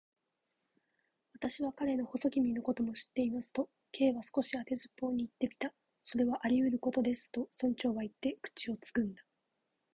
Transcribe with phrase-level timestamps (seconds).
[1.33, 5.75] 「私は彼の細君のことも知っています」と、Ｋ は少し当てずっぽうにいってみた。
[6.01, 9.23] 「それはありうることです」と、村長はいって、口をつぐんだ。